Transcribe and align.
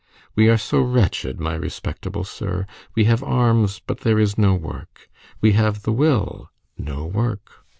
We 0.33 0.49
are 0.49 0.57
so 0.57 0.81
wretched, 0.81 1.39
my 1.39 1.53
respectable 1.53 2.23
sir! 2.23 2.65
We 2.95 3.03
have 3.03 3.21
arms, 3.21 3.77
but 3.85 3.99
there 3.99 4.17
is 4.17 4.35
no 4.35 4.55
work! 4.55 5.11
We 5.41 5.51
have 5.51 5.83
the 5.83 5.93
will, 5.93 6.49
no 6.75 7.05
work! 7.05 7.63